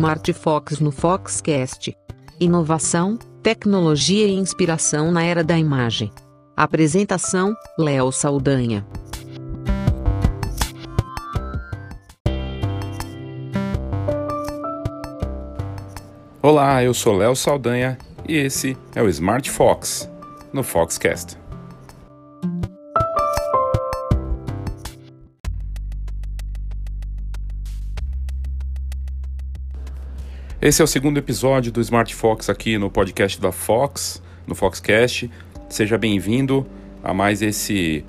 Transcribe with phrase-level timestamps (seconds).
[0.00, 1.94] Smart Fox no Foxcast.
[2.40, 6.10] Inovação, tecnologia e inspiração na era da imagem.
[6.56, 8.86] Apresentação: Léo Saldanha.
[16.40, 20.10] Olá, eu sou Léo Saldanha e esse é o Smart Fox
[20.50, 21.39] no Foxcast.
[30.62, 35.30] Esse é o segundo episódio do Smart Fox aqui no podcast da Fox, no Foxcast.
[35.70, 36.66] Seja bem-vindo
[37.02, 38.04] a mais esse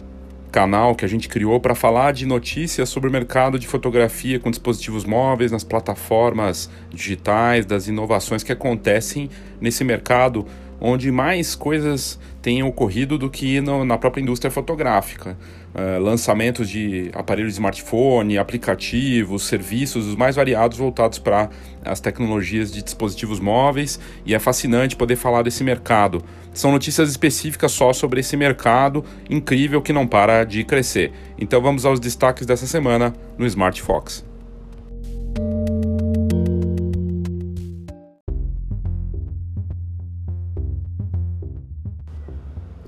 [0.51, 4.51] canal que a gente criou para falar de notícias sobre o mercado de fotografia com
[4.51, 9.29] dispositivos móveis, nas plataformas digitais, das inovações que acontecem
[9.61, 10.45] nesse mercado
[10.81, 15.37] onde mais coisas têm ocorrido do que no, na própria indústria fotográfica.
[15.73, 21.49] Uh, lançamentos de aparelhos de smartphone, aplicativos, serviços, os mais variados voltados para
[21.85, 26.21] as tecnologias de dispositivos móveis, e é fascinante poder falar desse mercado.
[26.53, 31.13] São notícias específicas só sobre esse mercado incrível que não para de crescer.
[31.39, 34.25] Então vamos aos destaques dessa semana no Smart Fox.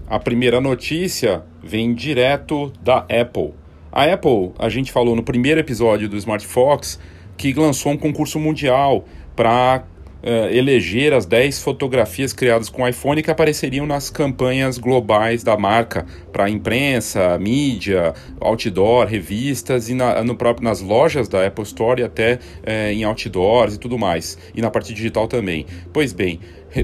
[0.07, 3.53] A primeira notícia vem direto da Apple.
[3.91, 6.99] A Apple, a gente falou no primeiro episódio do Smart Fox,
[7.37, 9.83] que lançou um concurso mundial para
[10.23, 16.05] uh, eleger as 10 fotografias criadas com iPhone que apareceriam nas campanhas globais da marca
[16.31, 22.05] para imprensa, mídia, outdoor, revistas e na, no próprio, nas lojas da Apple Store e
[22.05, 24.37] até uh, em outdoors e tudo mais.
[24.55, 25.65] E na parte digital também.
[25.91, 26.39] Pois bem,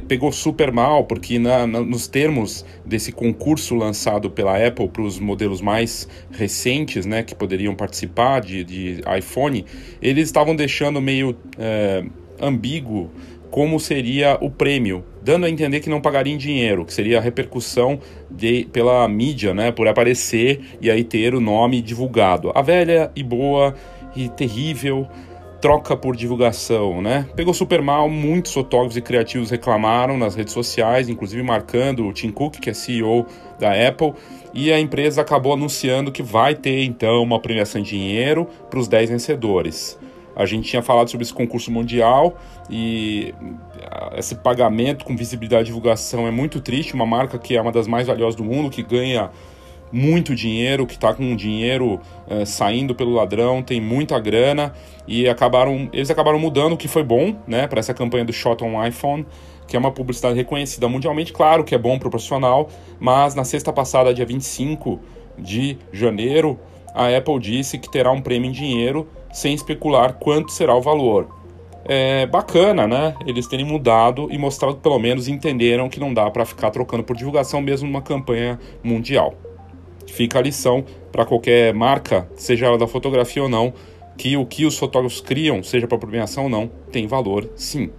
[0.08, 5.18] pegou super mal, porque na, na, nos termos desse concurso lançado pela Apple para os
[5.18, 9.66] modelos mais recentes, né, que poderiam participar de, de iPhone,
[10.02, 12.04] eles estavam deixando meio é,
[12.42, 13.10] ambíguo
[13.50, 17.22] como seria o prêmio, dando a entender que não pagaria em dinheiro, que seria a
[17.22, 18.00] repercussão
[18.30, 22.52] de, pela mídia, né, por aparecer e aí ter o nome divulgado.
[22.54, 23.74] A velha e boa
[24.16, 25.08] e terrível
[25.62, 27.28] troca por divulgação, né?
[27.36, 32.32] Pegou super mal, muitos fotógrafos e criativos reclamaram nas redes sociais, inclusive marcando o Tim
[32.32, 33.26] Cook, que é CEO
[33.60, 34.14] da Apple,
[34.54, 38.88] e a empresa acabou anunciando que vai ter então uma premiação em dinheiro para os
[38.88, 39.99] 10 vencedores.
[40.40, 42.38] A gente tinha falado sobre esse concurso mundial
[42.70, 43.36] e
[43.92, 46.94] ah, esse pagamento com visibilidade e divulgação é muito triste.
[46.94, 49.32] Uma marca que é uma das mais valiosas do mundo, que ganha
[49.92, 54.74] muito dinheiro, que está com dinheiro é, saindo pelo ladrão, tem muita grana
[55.06, 58.64] e acabaram, eles acabaram mudando o que foi bom, né, para essa campanha do Shot
[58.64, 59.26] on iPhone,
[59.68, 63.44] que é uma publicidade reconhecida mundialmente, claro que é bom para o profissional, mas na
[63.44, 65.02] sexta passada, dia 25
[65.38, 66.58] de janeiro,
[66.94, 71.28] a Apple disse que terá um prêmio em dinheiro sem especular quanto será o valor.
[71.86, 73.16] É bacana, né?
[73.26, 77.16] Eles terem mudado e mostrado pelo menos entenderam que não dá para ficar trocando por
[77.16, 79.34] divulgação mesmo numa campanha mundial
[80.12, 83.74] fica a lição para qualquer marca, seja ela da fotografia ou não,
[84.18, 87.90] que o que os fotógrafos criam, seja para premiação ou não, tem valor sim.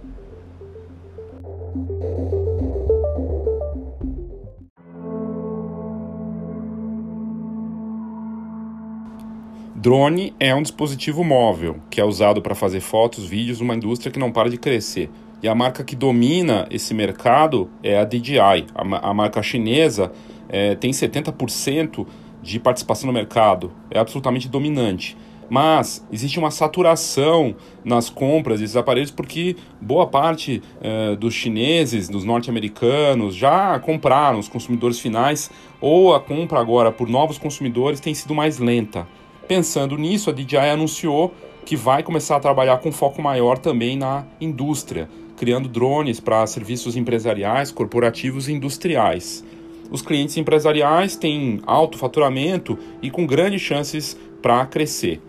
[9.81, 14.19] Drone é um dispositivo móvel que é usado para fazer fotos, vídeos numa indústria que
[14.19, 15.09] não para de crescer.
[15.41, 18.67] E a marca que domina esse mercado é a DJI.
[18.75, 20.11] A, a marca chinesa
[20.47, 22.05] é, tem 70%
[22.43, 25.17] de participação no mercado, é absolutamente dominante.
[25.49, 32.23] Mas existe uma saturação nas compras desses aparelhos porque boa parte é, dos chineses, dos
[32.23, 35.49] norte-americanos, já compraram os consumidores finais
[35.81, 39.07] ou a compra agora por novos consumidores tem sido mais lenta.
[39.51, 41.33] Pensando nisso, a DJI anunciou
[41.65, 46.95] que vai começar a trabalhar com foco maior também na indústria, criando drones para serviços
[46.95, 49.43] empresariais, corporativos e industriais
[49.91, 55.21] os clientes empresariais têm alto faturamento e com grandes chances para crescer.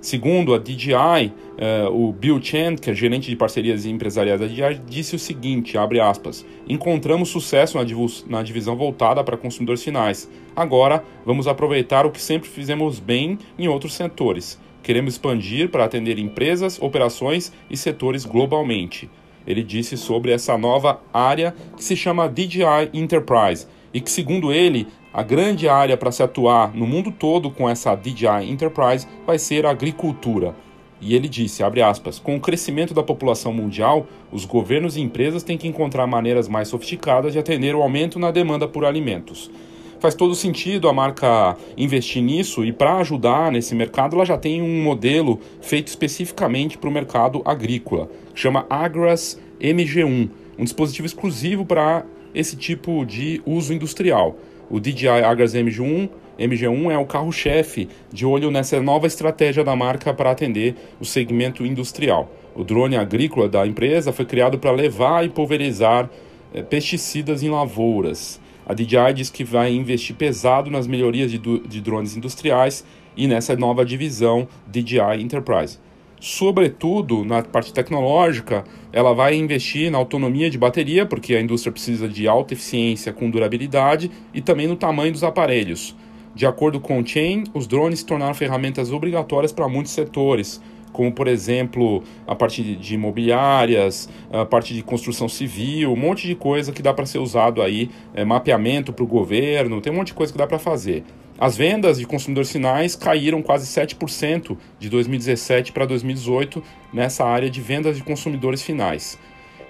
[0.00, 4.80] Segundo a DJI, eh, o Bill Chen, que é gerente de parcerias empresariais da DJI,
[4.88, 7.84] disse o seguinte, abre aspas, encontramos sucesso na,
[8.28, 10.30] na divisão voltada para consumidores finais.
[10.54, 14.60] Agora, vamos aproveitar o que sempre fizemos bem em outros setores.
[14.84, 19.10] Queremos expandir para atender empresas, operações e setores globalmente.
[19.44, 24.86] Ele disse sobre essa nova área que se chama DJI Enterprise, e que, segundo ele,
[25.18, 29.66] a grande área para se atuar no mundo todo com essa DJI Enterprise vai ser
[29.66, 30.54] a agricultura.
[31.00, 35.58] E ele disse, aspas, com o crescimento da população mundial, os governos e empresas têm
[35.58, 39.50] que encontrar maneiras mais sofisticadas de atender o aumento na demanda por alimentos.
[39.98, 44.62] faz todo sentido a marca investir nisso e para ajudar nesse mercado, ela já tem
[44.62, 52.06] um modelo feito especificamente para o mercado agrícola, chama Agras MG1, um dispositivo exclusivo para
[52.32, 54.36] esse tipo de uso industrial.
[54.70, 60.14] O DJI Agras MG1 MG1 é o carro-chefe de olho nessa nova estratégia da marca
[60.14, 62.30] para atender o segmento industrial.
[62.54, 66.08] O drone agrícola da empresa foi criado para levar e pulverizar
[66.54, 68.40] é, pesticidas em lavouras.
[68.64, 72.84] A DJI diz que vai investir pesado nas melhorias de, de drones industriais
[73.16, 75.78] e nessa nova divisão DJI Enterprise.
[76.20, 82.08] Sobretudo na parte tecnológica, ela vai investir na autonomia de bateria, porque a indústria precisa
[82.08, 85.96] de alta eficiência com durabilidade, e também no tamanho dos aparelhos.
[86.34, 90.60] De acordo com o Chain, os drones se tornaram ferramentas obrigatórias para muitos setores,
[90.92, 96.34] como por exemplo a parte de imobiliárias, a parte de construção civil, um monte de
[96.34, 100.08] coisa que dá para ser usado aí, é, mapeamento para o governo, tem um monte
[100.08, 101.04] de coisa que dá para fazer.
[101.38, 106.60] As vendas de consumidores finais caíram quase 7% de 2017 para 2018
[106.92, 109.16] nessa área de vendas de consumidores finais.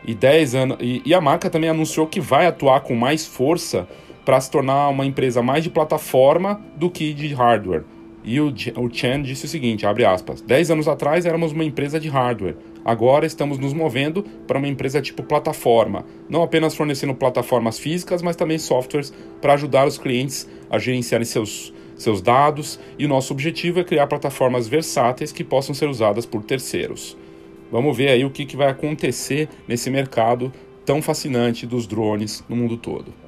[0.03, 3.87] E, 10 anos, e, e a marca também anunciou que vai atuar com mais força
[4.25, 7.85] para se tornar uma empresa mais de plataforma do que de hardware.
[8.25, 12.01] E o, o Chen disse o seguinte, abre aspas, 10 anos atrás éramos uma empresa
[12.01, 12.57] de hardware,
[12.89, 18.35] agora estamos nos movendo para uma empresa tipo plataforma, não apenas fornecendo plataformas físicas, mas
[18.35, 19.13] também softwares
[19.43, 24.07] para ajudar os clientes a gerenciarem seus, seus dados, e o nosso objetivo é criar
[24.07, 27.15] plataformas versáteis que possam ser usadas por terceiros.
[27.71, 30.51] Vamos ver aí o que, que vai acontecer nesse mercado
[30.87, 33.28] tão fascinante dos drones no mundo todo.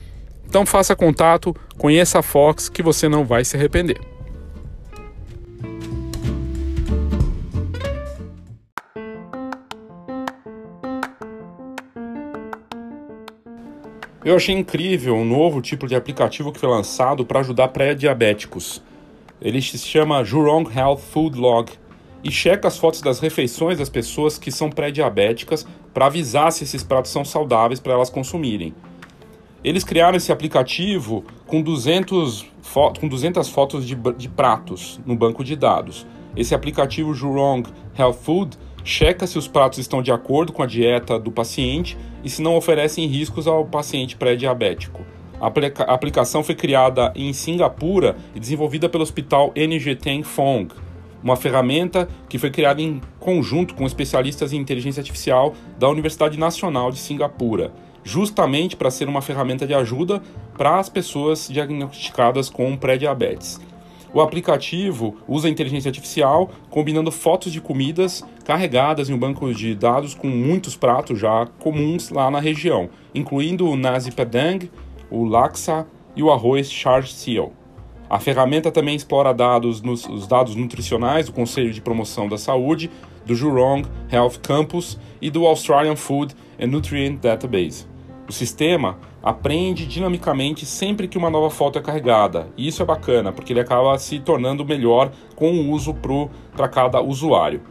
[0.51, 4.01] Então faça contato, conheça a Fox que você não vai se arrepender.
[14.25, 18.83] Eu achei incrível um novo tipo de aplicativo que foi lançado para ajudar pré-diabéticos.
[19.41, 21.71] Ele se chama Jurong Health Food Log
[22.21, 26.83] e checa as fotos das refeições das pessoas que são pré-diabéticas para avisar se esses
[26.83, 28.75] pratos são saudáveis para elas consumirem.
[29.63, 32.47] Eles criaram esse aplicativo com 200,
[32.99, 36.07] com 200 fotos de, de pratos no banco de dados.
[36.35, 41.19] Esse aplicativo Jurong Health Food checa se os pratos estão de acordo com a dieta
[41.19, 45.05] do paciente e se não oferecem riscos ao paciente pré-diabético.
[45.39, 50.69] A aplicação foi criada em Singapura e desenvolvida pelo hospital NG Teng Phong,
[51.23, 56.91] uma ferramenta que foi criada em conjunto com especialistas em inteligência artificial da Universidade Nacional
[56.91, 57.71] de Singapura
[58.03, 60.21] justamente para ser uma ferramenta de ajuda
[60.57, 63.59] para as pessoas diagnosticadas com pré-diabetes.
[64.13, 70.13] O aplicativo usa inteligência artificial, combinando fotos de comidas carregadas em um banco de dados
[70.13, 74.69] com muitos pratos já comuns lá na região, incluindo o nasi padang,
[75.09, 77.53] o laksa e o arroz char siu.
[78.09, 82.91] A ferramenta também explora dados nos, os dados nutricionais do Conselho de Promoção da Saúde,
[83.25, 87.90] do Jurong Health Campus e do Australian Food and Nutrient Database.
[88.27, 92.47] O sistema aprende dinamicamente sempre que uma nova foto é carregada.
[92.55, 95.95] E isso é bacana, porque ele acaba se tornando melhor com o uso
[96.55, 97.61] para cada usuário.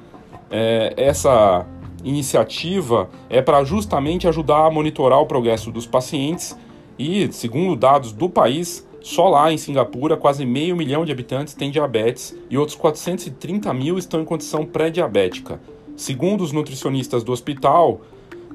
[0.51, 1.67] É, essa
[2.05, 6.57] iniciativa é para justamente ajudar a monitorar o progresso dos pacientes
[6.99, 11.71] e, segundo dados do país, só lá em Singapura, quase meio milhão de habitantes têm
[11.71, 15.61] diabetes e outros 430 mil estão em condição pré-diabética.
[15.97, 18.03] Segundo os nutricionistas do hospital,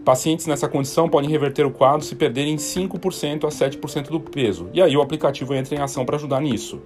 [0.06, 4.70] pacientes nessa condição podem reverter o quadro se perderem 5% a 7% do peso.
[4.72, 6.80] E aí o aplicativo entra em ação para ajudar nisso.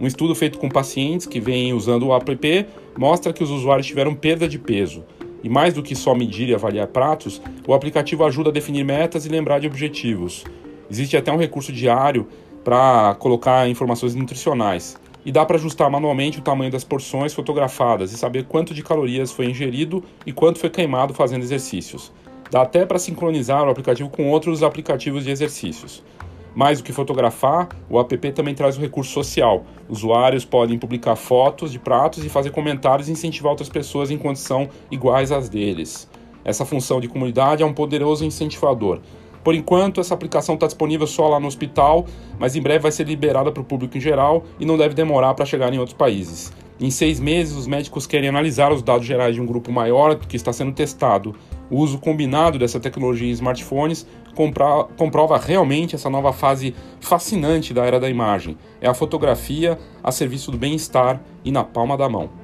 [0.00, 2.66] Um estudo feito com pacientes que vêm usando o app
[2.98, 5.04] mostra que os usuários tiveram perda de peso.
[5.44, 9.24] E mais do que só medir e avaliar pratos, o aplicativo ajuda a definir metas
[9.24, 10.44] e lembrar de objetivos.
[10.90, 12.26] Existe até um recurso diário
[12.64, 14.98] para colocar informações nutricionais.
[15.24, 19.30] E dá para ajustar manualmente o tamanho das porções fotografadas e saber quanto de calorias
[19.30, 22.12] foi ingerido e quanto foi queimado fazendo exercícios.
[22.54, 26.04] Dá até para sincronizar o aplicativo com outros aplicativos de exercícios.
[26.54, 29.64] Mais do que fotografar, o app também traz o recurso social.
[29.88, 34.68] Usuários podem publicar fotos de pratos e fazer comentários e incentivar outras pessoas em condição
[34.88, 36.08] iguais às deles.
[36.44, 39.00] Essa função de comunidade é um poderoso incentivador.
[39.44, 42.06] Por enquanto, essa aplicação está disponível só lá no hospital,
[42.38, 45.34] mas em breve vai ser liberada para o público em geral e não deve demorar
[45.34, 46.50] para chegar em outros países.
[46.80, 50.34] Em seis meses, os médicos querem analisar os dados gerais de um grupo maior que
[50.34, 51.34] está sendo testado.
[51.70, 54.06] O uso combinado dessa tecnologia em smartphones
[54.96, 58.56] comprova realmente essa nova fase fascinante da era da imagem.
[58.80, 62.43] É a fotografia a serviço do bem-estar e na palma da mão.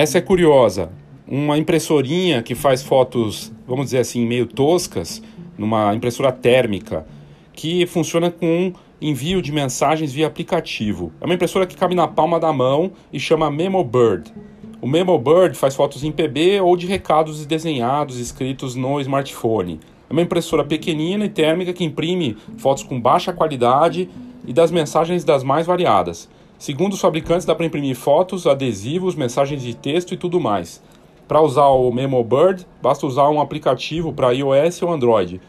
[0.00, 0.90] Essa é curiosa.
[1.28, 5.22] Uma impressorinha que faz fotos, vamos dizer assim, meio toscas,
[5.58, 7.04] numa impressora térmica,
[7.52, 11.12] que funciona com envio de mensagens via aplicativo.
[11.20, 14.32] É uma impressora que cabe na palma da mão e chama MemoBird.
[14.80, 19.80] O MemoBird faz fotos em PB ou de recados desenhados escritos no smartphone.
[20.08, 24.08] É uma impressora pequenina e térmica que imprime fotos com baixa qualidade
[24.46, 26.26] e das mensagens das mais variadas.
[26.60, 30.82] Segundo os fabricantes, dá para imprimir fotos, adesivos, mensagens de texto e tudo mais.
[31.26, 35.40] Para usar o MemoBird, basta usar um aplicativo para iOS ou Android.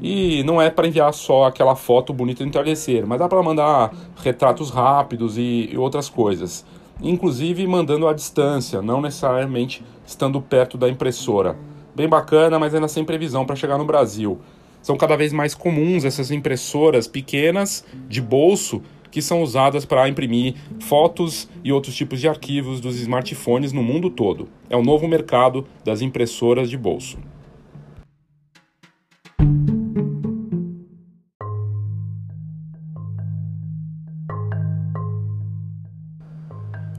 [0.00, 3.92] E não é para enviar só aquela foto bonita no entardecer, mas dá para mandar
[4.22, 6.64] retratos rápidos e, e outras coisas.
[7.02, 11.56] Inclusive mandando à distância, não necessariamente estando perto da impressora.
[11.92, 14.38] Bem bacana, mas ainda sem previsão para chegar no Brasil.
[14.80, 18.80] São cada vez mais comuns essas impressoras pequenas de bolso
[19.12, 24.08] que são usadas para imprimir fotos e outros tipos de arquivos dos smartphones no mundo
[24.08, 24.48] todo.
[24.70, 27.18] É o novo mercado das impressoras de bolso.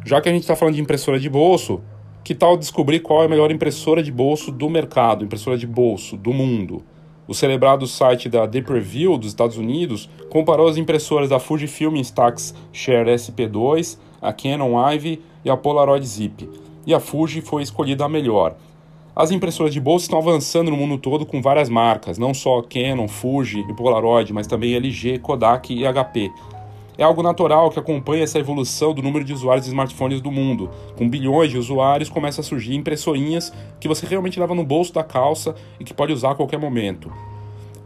[0.05, 1.81] Já que a gente está falando de impressora de bolso,
[2.23, 6.15] que tal descobrir qual é a melhor impressora de bolso do mercado, impressora de bolso
[6.15, 6.83] do mundo?
[7.27, 12.53] O celebrado site da The Preview dos Estados Unidos comparou as impressoras da Fujifilm Instax
[12.71, 16.49] Share SP2, a Canon Ivy e a Polaroid Zip,
[16.85, 18.55] e a Fuji foi escolhida a melhor.
[19.15, 23.07] As impressoras de bolso estão avançando no mundo todo com várias marcas, não só Canon,
[23.07, 26.31] Fuji e Polaroid, mas também LG, Kodak e HP,
[26.97, 30.69] é algo natural que acompanha essa evolução do número de usuários de smartphones do mundo.
[30.97, 35.03] Com bilhões de usuários, começa a surgir impressorinhas que você realmente leva no bolso da
[35.03, 37.11] calça e que pode usar a qualquer momento.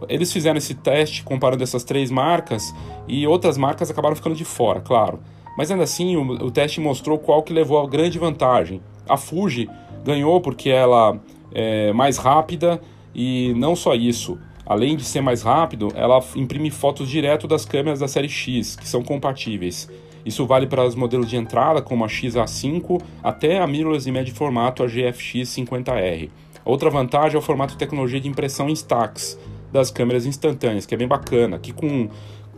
[0.08, 2.74] Eles fizeram esse teste comparando essas três marcas
[3.08, 5.20] e outras marcas acabaram ficando de fora, claro.
[5.58, 8.82] Mas ainda assim, o, o teste mostrou qual que levou a grande vantagem.
[9.10, 9.68] A Fuji
[10.04, 11.20] ganhou porque ela
[11.52, 12.80] é mais rápida
[13.16, 14.38] e não só isso,
[14.68, 18.88] Além de ser mais rápido, ela imprime fotos direto das câmeras da série X, que
[18.88, 19.90] são compatíveis.
[20.26, 24.36] Isso vale para os modelos de entrada, como a XA5, até a mirrorless e médio
[24.36, 26.30] formato, a GFX 50R.
[26.66, 29.40] Outra vantagem é o formato de tecnologia de impressão Instax
[29.72, 32.10] das câmeras instantâneas, que é bem bacana, que, com,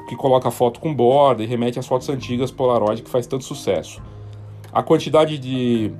[0.07, 4.01] que coloca foto com borda e remete às fotos antigas Polaroid que faz tanto sucesso.
[4.71, 5.91] A quantidade de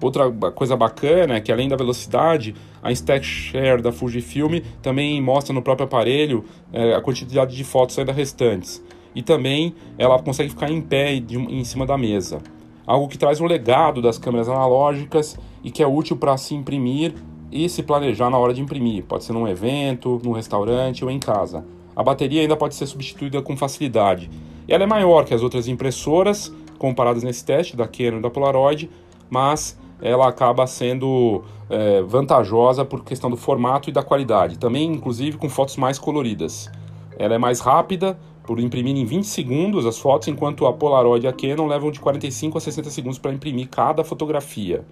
[0.00, 5.52] Outra coisa bacana é que além da velocidade, a Stack Share da Fujifilm também mostra
[5.52, 8.82] no próprio aparelho é, a quantidade de fotos ainda restantes.
[9.14, 12.38] E também ela consegue ficar em pé de, em cima da mesa.
[12.86, 17.14] Algo que traz um legado das câmeras analógicas e que é útil para se imprimir
[17.50, 19.04] e se planejar na hora de imprimir.
[19.04, 21.64] Pode ser num evento, num restaurante ou em casa.
[21.96, 24.30] A bateria ainda pode ser substituída com facilidade.
[24.68, 28.88] Ela é maior que as outras impressoras comparadas nesse teste da Canon e da Polaroid,
[29.28, 35.36] mas ela acaba sendo é, vantajosa por questão do formato e da qualidade, também inclusive
[35.36, 36.70] com fotos mais coloridas.
[37.18, 41.28] Ela é mais rápida, por imprimir em 20 segundos as fotos, enquanto a Polaroid e
[41.28, 44.86] a Canon levam de 45 a 60 segundos para imprimir cada fotografia.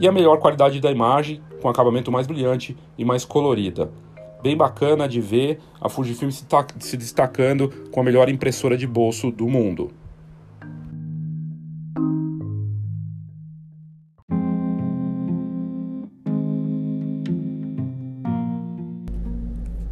[0.00, 3.90] E a melhor qualidade da imagem, com acabamento mais brilhante e mais colorida.
[4.42, 9.46] bem bacana de ver a Fujifilm se destacando com a melhor impressora de bolso do
[9.46, 9.90] mundo.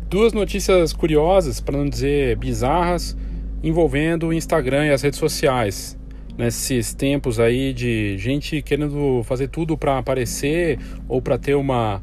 [0.08, 3.16] Duas notícias curiosas, para não dizer bizarras,
[3.60, 5.98] envolvendo o Instagram e as redes sociais.
[6.38, 12.00] Nesses tempos aí de gente querendo fazer tudo para aparecer ou para ter uma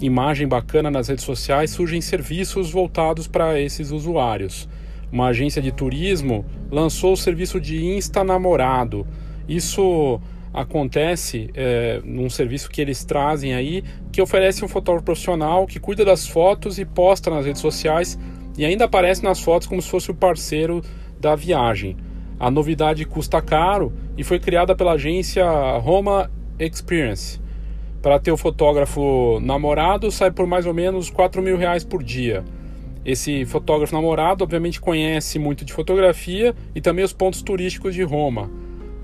[0.00, 4.68] imagem bacana nas redes sociais, surgem serviços voltados para esses usuários.
[5.12, 9.06] Uma agência de turismo lançou o serviço de Insta Namorado.
[9.48, 10.20] Isso
[10.56, 16.02] acontece é, num serviço que eles trazem aí, que oferece um fotógrafo profissional que cuida
[16.02, 18.18] das fotos e posta nas redes sociais
[18.56, 20.80] e ainda aparece nas fotos como se fosse o parceiro
[21.20, 21.94] da viagem.
[22.40, 25.44] A novidade custa caro e foi criada pela agência
[25.76, 27.38] Roma Experience.
[28.00, 32.42] Para ter o fotógrafo namorado sai por mais ou menos 4 mil reais por dia.
[33.04, 38.50] Esse fotógrafo namorado obviamente conhece muito de fotografia e também os pontos turísticos de Roma.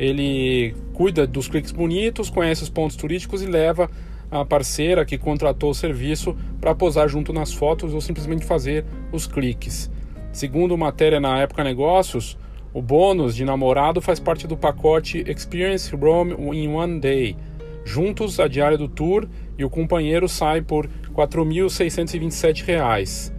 [0.02, 3.88] Ele cuida dos cliques bonitos, conhece os pontos turísticos e leva
[4.28, 9.28] a parceira que contratou o serviço para posar junto nas fotos ou simplesmente fazer os
[9.28, 9.88] cliques.
[10.32, 12.36] Segundo matéria na Época Negócios,
[12.74, 17.36] o bônus de namorado faz parte do pacote Experience Rome in One Day.
[17.84, 23.32] Juntos, a diária do tour e o companheiro sai por R$ 4.627.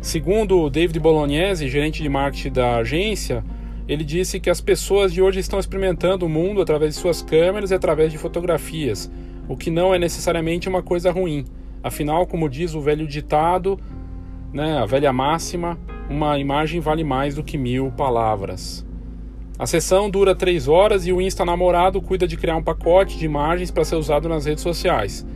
[0.00, 3.42] Segundo David Bolognese, gerente de marketing da agência,
[3.88, 7.70] ele disse que as pessoas de hoje estão experimentando o mundo através de suas câmeras
[7.70, 9.10] e através de fotografias,
[9.48, 11.46] o que não é necessariamente uma coisa ruim.
[11.82, 13.80] Afinal, como diz o velho ditado,
[14.52, 15.78] né, a velha máxima,
[16.10, 18.86] uma imagem vale mais do que mil palavras.
[19.58, 23.24] A sessão dura três horas e o Insta Namorado cuida de criar um pacote de
[23.24, 25.26] imagens para ser usado nas redes sociais.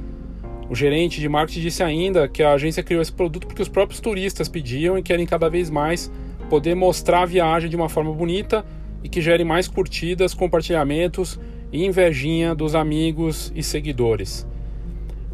[0.68, 4.00] O gerente de marketing disse ainda que a agência criou esse produto porque os próprios
[4.00, 6.10] turistas pediam e querem cada vez mais
[6.52, 8.62] poder mostrar a viagem de uma forma bonita
[9.02, 11.40] e que gere mais curtidas, compartilhamentos
[11.72, 14.46] e invejinha dos amigos e seguidores.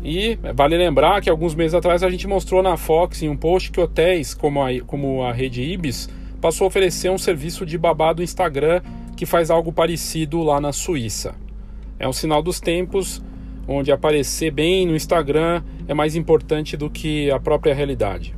[0.01, 3.73] E vale lembrar que alguns meses atrás a gente mostrou na Fox em um post
[3.73, 6.09] que hotéis como a, como a rede Ibis
[6.41, 8.81] passou a oferecer um serviço de babá do Instagram
[9.17, 11.35] que faz algo parecido lá na Suíça.
[11.99, 13.21] É um sinal dos tempos
[13.67, 18.38] onde aparecer bem no Instagram é mais importante do que a própria realidade.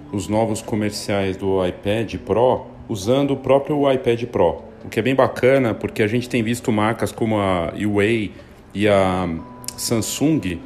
[0.11, 5.15] os novos comerciais do iPad Pro usando o próprio iPad Pro, o que é bem
[5.15, 8.31] bacana porque a gente tem visto marcas como a Huawei
[8.73, 9.29] e a
[9.77, 10.59] Samsung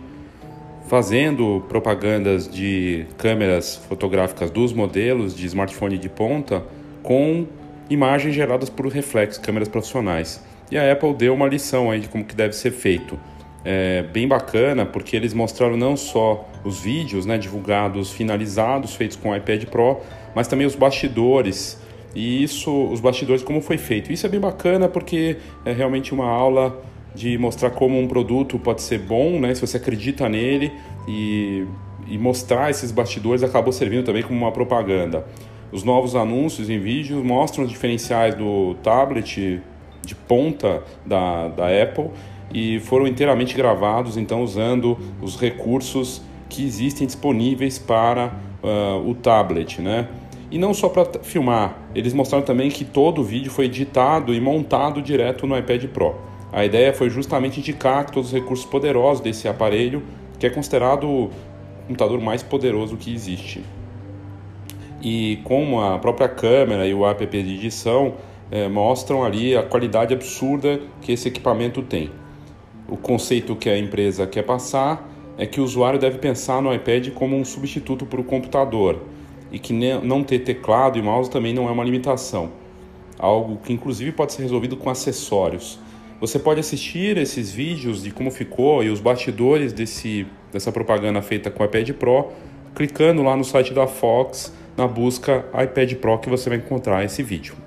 [0.88, 6.64] fazendo propagandas de câmeras fotográficas dos modelos de smartphone de ponta
[7.02, 7.48] com
[7.90, 10.44] imagens geradas por reflexos, câmeras profissionais.
[10.72, 13.20] E a Apple deu uma lição aí de como que deve ser feito
[13.66, 19.32] é, bem bacana, porque eles mostraram não só os vídeos né, divulgados, finalizados, feitos com
[19.32, 19.98] o iPad Pro,
[20.36, 21.82] mas também os bastidores.
[22.14, 24.14] E isso, os bastidores, como foi feito.
[24.14, 26.80] Isso é bem bacana porque é realmente uma aula
[27.16, 30.72] de mostrar como um produto pode ser bom, né, se você acredita nele,
[31.08, 31.66] e,
[32.08, 35.26] e mostrar esses bastidores acabou servindo também como uma propaganda.
[35.72, 39.62] Os novos anúncios em vídeos mostram os diferenciais do tablet
[40.06, 42.12] de ponta da, da Apple
[42.56, 49.82] e foram inteiramente gravados, então usando os recursos que existem disponíveis para uh, o tablet,
[49.82, 50.08] né?
[50.50, 54.40] E não só para filmar, eles mostraram também que todo o vídeo foi editado e
[54.40, 56.16] montado direto no iPad Pro.
[56.54, 60.02] A ideia foi justamente indicar todos os recursos poderosos desse aparelho,
[60.40, 61.32] que é considerado o
[61.88, 63.66] computador mais poderoso que existe.
[65.02, 68.14] E como a própria câmera e o app de edição
[68.50, 72.10] eh, mostram ali a qualidade absurda que esse equipamento tem.
[72.88, 77.10] O conceito que a empresa quer passar é que o usuário deve pensar no iPad
[77.10, 79.02] como um substituto para o computador
[79.52, 82.52] e que não ter teclado e mouse também não é uma limitação,
[83.18, 85.80] algo que inclusive pode ser resolvido com acessórios.
[86.22, 91.52] Você pode assistir esses vídeos de como ficou e os bastidores desse, dessa propaganda feita
[91.52, 92.32] com o iPad Pro,
[92.74, 97.24] clicando lá no site da Fox na busca iPad Pro que você vai encontrar esse
[97.24, 97.65] vídeo.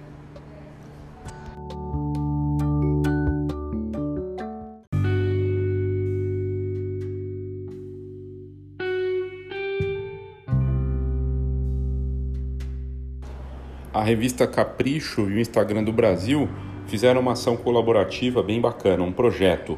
[13.99, 16.49] A revista Capricho e o Instagram do Brasil
[16.87, 19.77] fizeram uma ação colaborativa bem bacana, um projeto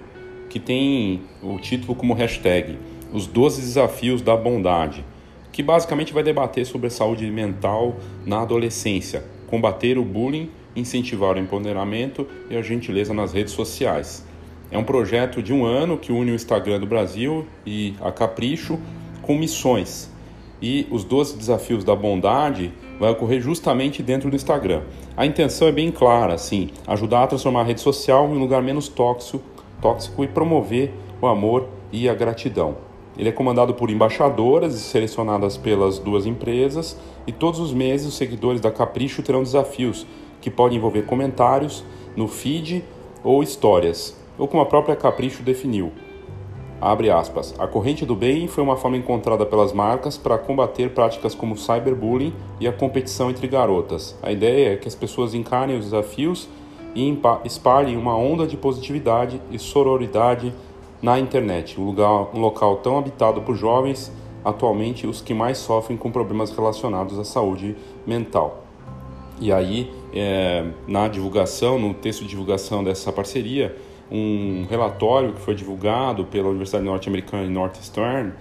[0.51, 2.79] que tem o título como hashtag
[3.15, 5.07] Os 12 Desafios da Bondade,
[5.51, 11.41] que basicamente vai debater sobre a saúde mental na adolescência, combater o bullying, incentivar o
[11.41, 14.23] empoderamento e a gentileza nas redes sociais.
[14.71, 18.79] É um projeto de um ano que une o Instagram do Brasil e a Capricho
[19.23, 20.11] com missões.
[20.61, 22.71] E os 12 desafios da bondade
[23.01, 24.83] vai ocorrer justamente dentro do Instagram.
[25.17, 28.63] A intenção é bem clara, assim, ajudar a transformar a rede social em um lugar
[28.63, 29.43] menos tóxico,
[29.81, 32.77] tóxico e promover o amor e a gratidão.
[33.17, 38.61] Ele é comandado por embaixadoras selecionadas pelas duas empresas e todos os meses os seguidores
[38.61, 40.07] da Capricho terão desafios
[40.43, 41.83] que podem envolver comentários
[42.15, 42.85] no feed
[43.25, 45.91] ou histórias, ou como a própria Capricho definiu.
[46.81, 47.55] Abre aspas.
[47.59, 52.33] A corrente do bem foi uma forma encontrada pelas marcas para combater práticas como cyberbullying
[52.59, 54.17] e a competição entre garotas.
[54.23, 56.49] A ideia é que as pessoas encarem os desafios
[56.95, 60.55] e espalhem uma onda de positividade e sororidade
[61.03, 64.11] na internet, um, lugar, um local tão habitado por jovens,
[64.45, 68.65] atualmente os que mais sofrem com problemas relacionados à saúde mental.
[69.39, 73.75] E aí, é, na divulgação, no texto de divulgação dessa parceria,
[74.11, 78.33] um relatório que foi divulgado pela Universidade Norte-Americana Northeastern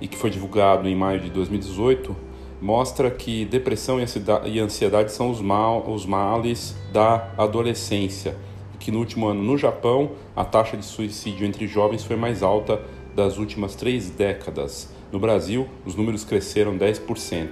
[0.00, 2.16] e que foi divulgado em maio de 2018
[2.60, 3.98] mostra que depressão
[4.46, 8.36] e ansiedade são os, mal, os males da adolescência
[8.82, 12.80] que no último ano no Japão a taxa de suicídio entre jovens foi mais alta
[13.14, 14.92] das últimas três décadas.
[15.12, 17.48] No Brasil, os números cresceram 10%.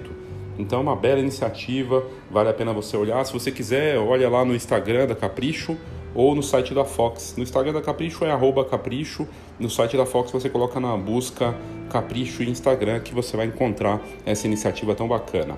[0.59, 3.23] Então é uma bela iniciativa, vale a pena você olhar.
[3.25, 5.77] Se você quiser, olha lá no Instagram da Capricho
[6.13, 7.35] ou no site da Fox.
[7.37, 9.27] No Instagram da Capricho é arroba capricho,
[9.59, 11.55] no site da Fox você coloca na busca
[11.89, 15.57] Capricho Instagram que você vai encontrar essa iniciativa tão bacana.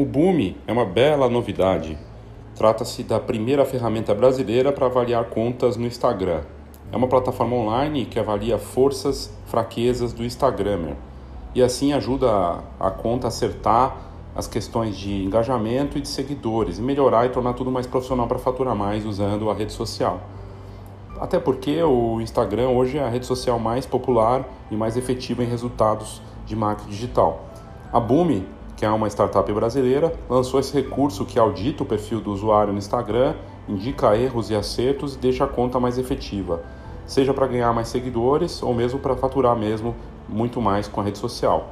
[0.00, 1.98] O Boom é uma bela novidade.
[2.56, 6.42] Trata-se da primeira ferramenta brasileira para avaliar contas no Instagram.
[6.92, 10.96] É uma plataforma online que avalia forças, fraquezas do Instagrammer
[11.54, 13.96] e assim ajuda a, a conta a acertar
[14.34, 18.38] as questões de engajamento e de seguidores e melhorar e tornar tudo mais profissional para
[18.38, 20.20] faturar mais usando a rede social.
[21.20, 25.46] Até porque o Instagram hoje é a rede social mais popular e mais efetiva em
[25.46, 27.44] resultados de marketing digital.
[27.92, 28.42] A Boom
[28.80, 32.78] que é uma startup brasileira, lançou esse recurso que audita o perfil do usuário no
[32.78, 33.34] Instagram,
[33.68, 36.62] indica erros e acertos e deixa a conta mais efetiva,
[37.06, 39.94] seja para ganhar mais seguidores ou mesmo para faturar mesmo
[40.28, 41.68] muito mais com a rede social.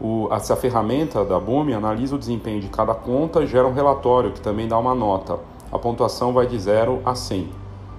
[0.00, 4.32] O, essa ferramenta da Boom analisa o desempenho de cada conta e gera um relatório
[4.32, 5.38] que também dá uma nota.
[5.70, 7.48] A pontuação vai de 0 a 100.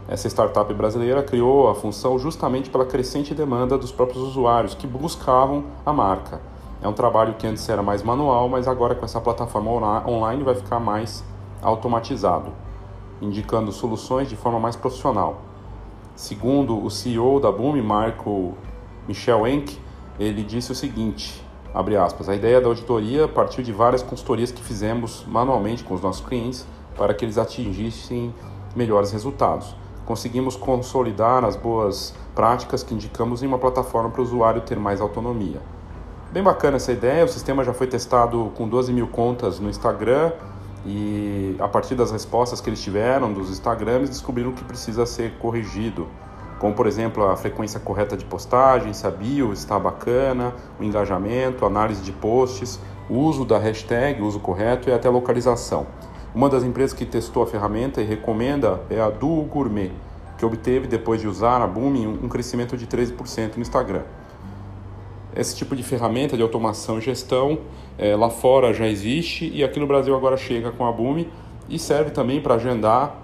[0.08, 5.63] Essa startup brasileira criou a função justamente pela crescente demanda dos próprios usuários que buscavam
[5.86, 6.39] a marca.
[6.82, 9.71] É um trabalho que antes era mais manual, mas agora com essa plataforma
[10.08, 11.23] online vai ficar mais
[11.62, 12.51] automatizado,
[13.21, 15.41] indicando soluções de forma mais profissional.
[16.15, 18.54] Segundo o CEO da Boom, Marco
[19.08, 19.78] Michel Enck,
[20.19, 25.25] ele disse o seguinte, aspas, a ideia da auditoria partiu de várias consultorias que fizemos
[25.28, 26.65] manualmente com os nossos clientes
[26.97, 28.34] para que eles atingissem
[28.75, 29.75] melhores resultados.
[30.06, 35.01] Conseguimos consolidar as boas práticas que indicamos em uma plataforma para o usuário ter mais
[35.01, 35.62] autonomia.
[36.32, 40.32] Bem bacana essa ideia, o sistema já foi testado com 12 mil contas no Instagram
[40.86, 46.08] e a partir das respostas que eles tiveram dos Instagrams descobriram que precisa ser corrigido,
[46.60, 51.65] como por exemplo a frequência correta de postagem, se a bio está bacana, o engajamento,
[51.65, 55.88] análise de posts, uso da hashtag, uso correto e até localização.
[56.34, 59.91] Uma das empresas que testou a ferramenta e recomenda é a Duo Gourmet,
[60.38, 64.04] que obteve, depois de usar a Booming, um crescimento de 13% no Instagram.
[65.36, 67.60] Esse tipo de ferramenta de automação e gestão
[67.98, 71.26] é, lá fora já existe e aqui no Brasil agora chega com a Boom
[71.70, 73.22] e serve também para agendar,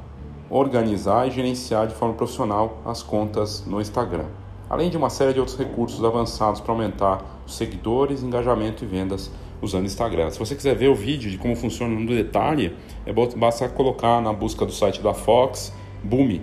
[0.49, 4.25] organizar e gerenciar de forma profissional as contas no Instagram.
[4.69, 9.29] Além de uma série de outros recursos avançados para aumentar os seguidores, engajamento e vendas
[9.61, 10.31] usando Instagram.
[10.31, 14.31] Se você quiser ver o vídeo de como funciona no detalhe, é basta colocar na
[14.31, 16.39] busca do site da Fox, Boom,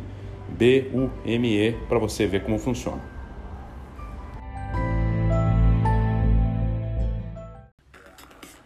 [0.49, 3.18] B-U-M-E, para você ver como funciona.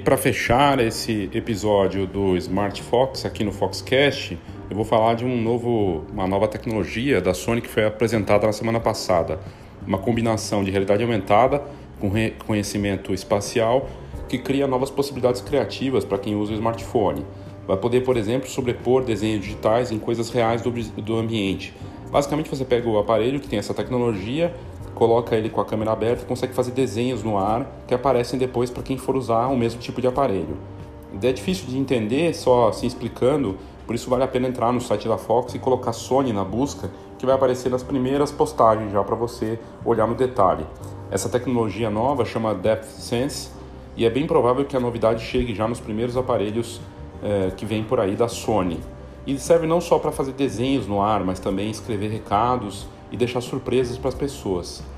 [0.00, 4.38] E para fechar esse episódio do Smart Fox aqui no Foxcast,
[4.70, 8.52] eu vou falar de um novo, uma nova tecnologia da Sony que foi apresentada na
[8.54, 9.38] semana passada.
[9.86, 11.62] Uma combinação de realidade aumentada
[12.00, 13.90] com reconhecimento espacial
[14.26, 17.26] que cria novas possibilidades criativas para quem usa o smartphone.
[17.66, 21.74] Vai poder, por exemplo, sobrepor desenhos digitais em coisas reais do, do ambiente.
[22.10, 24.50] Basicamente, você pega o aparelho que tem essa tecnologia
[25.00, 28.68] coloca ele com a câmera aberta e consegue fazer desenhos no ar que aparecem depois
[28.68, 30.58] para quem for usar o mesmo tipo de aparelho.
[31.22, 35.08] É difícil de entender só assim explicando, por isso vale a pena entrar no site
[35.08, 39.16] da Fox e colocar Sony na busca, que vai aparecer nas primeiras postagens já para
[39.16, 40.66] você olhar no detalhe.
[41.10, 43.48] Essa tecnologia nova chama Depth Sense
[43.96, 46.78] e é bem provável que a novidade chegue já nos primeiros aparelhos
[47.22, 48.78] é, que vem por aí da Sony.
[49.26, 53.40] E serve não só para fazer desenhos no ar, mas também escrever recados e deixar
[53.40, 54.89] surpresas para as pessoas.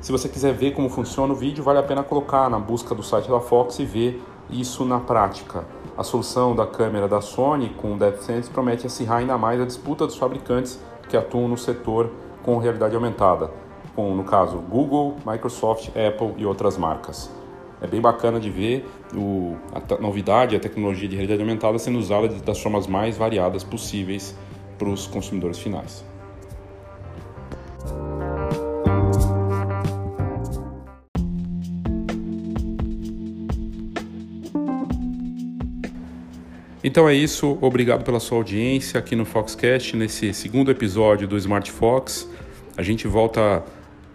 [0.00, 3.02] Se você quiser ver como funciona o vídeo, vale a pena colocar na busca do
[3.02, 5.66] site da Fox e ver isso na prática.
[5.96, 10.06] A solução da câmera da Sony com o DepthSense promete acirrar ainda mais a disputa
[10.06, 12.12] dos fabricantes que atuam no setor
[12.44, 13.50] com realidade aumentada,
[13.96, 17.30] com, no caso, Google, Microsoft, Apple e outras marcas.
[17.80, 22.28] É bem bacana de ver o, a novidade, a tecnologia de realidade aumentada sendo usada
[22.28, 24.36] das formas mais variadas possíveis
[24.78, 26.07] para os consumidores finais.
[36.88, 41.70] Então é isso, obrigado pela sua audiência aqui no Foxcast, nesse segundo episódio do Smart
[41.70, 42.26] Fox.
[42.78, 43.62] A gente volta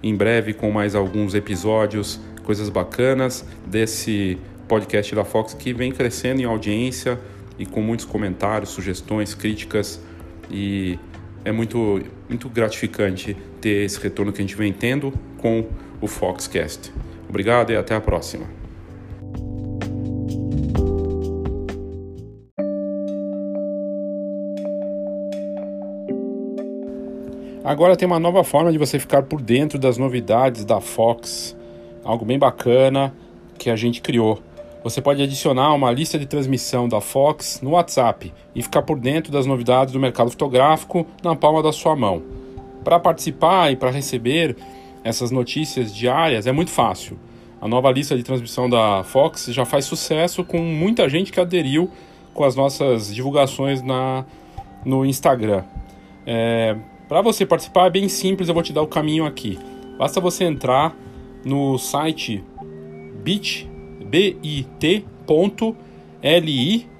[0.02, 6.42] em breve com mais alguns episódios, coisas bacanas desse podcast da Fox que vem crescendo
[6.42, 7.20] em audiência
[7.60, 10.02] e com muitos comentários, sugestões, críticas
[10.50, 10.98] e
[11.46, 15.68] é muito, muito gratificante ter esse retorno que a gente vem tendo com
[16.02, 16.92] o Foxcast.
[17.30, 18.63] Obrigado e até a próxima.
[27.64, 31.56] Agora tem uma nova forma de você ficar por dentro das novidades da Fox,
[32.04, 33.14] algo bem bacana
[33.58, 34.42] que a gente criou.
[34.84, 39.32] Você pode adicionar uma lista de transmissão da Fox no WhatsApp e ficar por dentro
[39.32, 42.22] das novidades do mercado fotográfico na palma da sua mão.
[42.84, 44.58] Para participar e para receber
[45.02, 47.18] essas notícias diárias é muito fácil.
[47.62, 51.90] A nova lista de transmissão da Fox já faz sucesso com muita gente que aderiu
[52.34, 54.26] com as nossas divulgações na,
[54.84, 55.64] no Instagram.
[56.28, 56.76] É,
[57.14, 59.60] para você participar é bem simples, eu vou te dar o caminho aqui.
[60.00, 60.98] Basta você entrar
[61.46, 62.44] no site
[63.22, 63.70] bit,
[64.04, 65.06] bit.ly,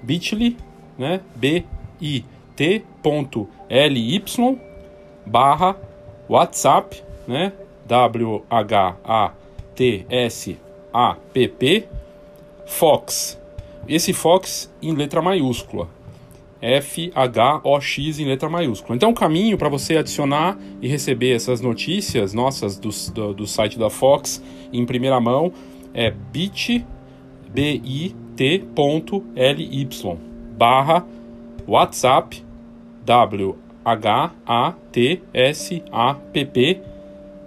[0.04, 0.56] bit.ly,
[0.96, 1.20] né?
[1.34, 2.24] bit.ly
[5.26, 5.76] barra
[6.28, 7.52] WhatsApp, né?
[7.84, 8.94] W-H-A-T-S-A-P-P
[12.66, 13.40] Fox.
[13.88, 15.88] Esse Fox em letra maiúscula.
[16.60, 18.96] F-H-O-X em letra maiúscula.
[18.96, 23.78] Então, o caminho para você adicionar e receber essas notícias nossas do, do, do, site
[23.78, 25.52] da Fox em primeira mão
[25.92, 26.84] é bit,
[27.50, 28.26] bit.ly
[30.56, 31.06] barra
[31.66, 32.42] WhatsApp
[33.04, 33.54] W-H-A-T-S-A-P-P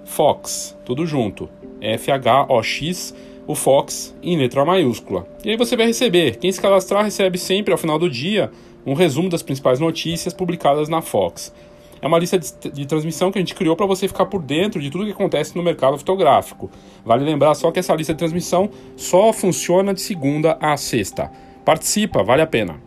[0.06, 1.50] Fox, tudo junto.
[1.82, 3.14] F-H-O-X
[3.48, 5.26] o Fox em letra maiúscula.
[5.44, 6.38] E aí você vai receber.
[6.38, 8.52] Quem se cadastrar recebe sempre ao final do dia
[8.86, 11.54] um resumo das principais notícias publicadas na Fox.
[12.02, 14.82] É uma lista de, de transmissão que a gente criou para você ficar por dentro
[14.82, 16.70] de tudo que acontece no mercado fotográfico.
[17.04, 21.32] Vale lembrar só que essa lista de transmissão só funciona de segunda a sexta.
[21.66, 22.87] Participa, vale a pena.